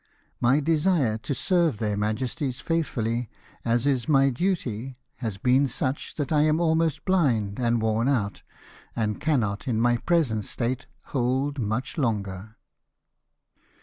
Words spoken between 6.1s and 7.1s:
that I am almost